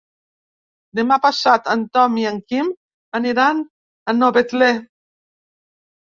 [0.99, 2.71] Demà passat en Tom i en Quim
[3.19, 4.71] aniran a Novetlè.